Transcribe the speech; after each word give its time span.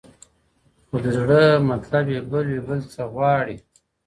خو 0.87 0.95
د 1.03 1.05
زړه 1.17 1.41
مطلب 1.69 2.05
یې 2.13 2.19
بل 2.31 2.45
وي 2.51 2.59
بل 2.67 2.79
څه 2.93 3.01
غواړي. 3.13 3.57